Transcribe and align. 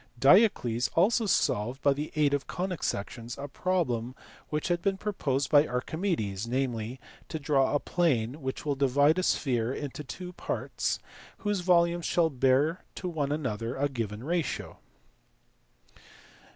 Diocles 0.17 0.87
also 0.95 1.27
solved 1.27 1.83
(by 1.83 1.93
the 1.93 2.11
aid 2.15 2.33
of 2.33 2.47
conic 2.47 2.81
sections) 2.81 3.37
a 3.37 3.47
problem 3.47 4.15
which 4.49 4.69
had 4.69 4.81
been 4.81 4.97
proposed 4.97 5.51
by 5.51 5.67
Archimedes, 5.67 6.47
namely, 6.47 6.99
to 7.29 7.37
draw 7.37 7.75
a 7.75 7.79
plane 7.79 8.41
which 8.41 8.65
will 8.65 8.73
divide 8.73 9.19
a 9.19 9.21
sphere 9.21 9.71
into 9.71 10.03
two 10.03 10.33
parts 10.33 10.97
whose 11.45 11.59
volumes 11.59 12.07
shall 12.07 12.31
bear 12.31 12.83
to 12.95 13.07
one 13.07 13.31
another 13.31 13.75
a 13.75 13.87
given 13.87 14.23
ratio. 14.23 14.79